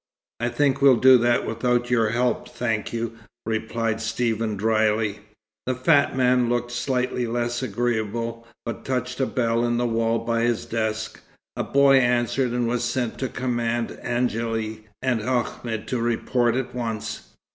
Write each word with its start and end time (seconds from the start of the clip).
"I 0.39 0.49
think 0.49 0.81
we'll 0.81 0.95
do 0.97 1.19
that 1.19 1.45
without 1.45 1.91
your 1.91 2.09
help, 2.09 2.49
thank 2.49 2.91
you," 2.91 3.19
replied 3.45 4.01
Stephen 4.01 4.55
drily. 4.57 5.19
The 5.67 5.75
fat 5.75 6.17
man 6.17 6.49
looked 6.49 6.71
slightly 6.71 7.27
less 7.27 7.61
agreeable, 7.61 8.47
but 8.65 8.83
touched 8.83 9.19
a 9.19 9.27
bell 9.27 9.63
in 9.63 9.77
the 9.77 9.85
wall 9.85 10.17
by 10.17 10.41
his 10.41 10.65
desk. 10.65 11.19
A 11.55 11.63
boy 11.63 11.97
answered 11.99 12.51
and 12.51 12.67
was 12.67 12.83
sent 12.83 13.19
to 13.19 13.29
command 13.29 13.89
Angéle 14.03 14.79
and 15.03 15.21
Ahmed 15.21 15.87
to 15.89 16.01
report 16.01 16.55
at 16.55 16.73
once. 16.73 17.33